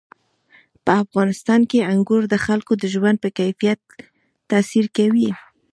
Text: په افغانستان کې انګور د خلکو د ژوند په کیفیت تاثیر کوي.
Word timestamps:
په 0.85 0.91
افغانستان 1.03 1.61
کې 1.69 1.87
انګور 1.93 2.23
د 2.29 2.35
خلکو 2.45 2.73
د 2.81 2.83
ژوند 2.93 3.17
په 3.23 3.29
کیفیت 3.37 3.79
تاثیر 4.49 4.85
کوي. 4.97 5.29